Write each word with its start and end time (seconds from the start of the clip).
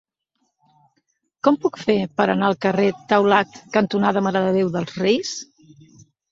Com 1.47 1.59
ho 1.59 1.61
puc 1.65 1.77
fer 1.89 1.97
per 2.21 2.27
anar 2.37 2.49
al 2.49 2.57
carrer 2.67 2.89
Taulat 3.13 3.61
cantonada 3.79 4.27
Mare 4.31 4.45
de 4.49 4.59
Déu 4.59 4.75
dels 4.81 5.01
Reis? 5.07 5.39